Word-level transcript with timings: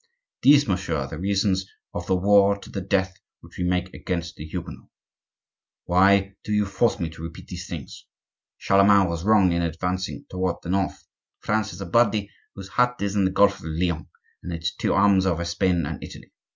These, 0.41 0.67
monsieur, 0.67 0.95
are 0.95 1.07
the 1.07 1.19
reasons 1.19 1.67
of 1.93 2.07
the 2.07 2.15
war 2.15 2.57
to 2.57 2.71
the 2.71 2.81
death 2.81 3.13
which 3.41 3.59
we 3.59 3.63
make 3.63 3.93
against 3.93 4.33
the 4.35 4.47
Huguenots. 4.47 4.89
Why 5.83 6.33
do 6.43 6.51
you 6.51 6.65
force 6.65 6.99
me 6.99 7.07
to 7.11 7.21
repeat 7.21 7.49
these 7.49 7.67
things? 7.67 8.07
Charlemagne 8.57 9.07
was 9.07 9.23
wrong 9.23 9.51
in 9.51 9.61
advancing 9.61 10.25
toward 10.27 10.55
the 10.63 10.69
north. 10.69 11.05
France 11.41 11.71
is 11.71 11.81
a 11.81 11.85
body 11.85 12.31
whose 12.55 12.69
heart 12.69 12.99
is 13.03 13.15
on 13.15 13.25
the 13.25 13.29
Gulf 13.31 13.59
of 13.59 13.65
Lyons, 13.65 14.07
and 14.41 14.51
its 14.51 14.73
two 14.75 14.91
arms 14.91 15.27
over 15.27 15.45
Spain 15.45 15.85
and 15.85 16.03
Italy. 16.03 16.31